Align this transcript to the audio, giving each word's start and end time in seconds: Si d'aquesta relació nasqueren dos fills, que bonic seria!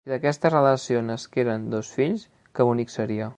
Si 0.05 0.11
d'aquesta 0.11 0.49
relació 0.51 1.03
nasqueren 1.09 1.69
dos 1.75 1.93
fills, 1.99 2.25
que 2.59 2.69
bonic 2.71 2.95
seria! 2.97 3.29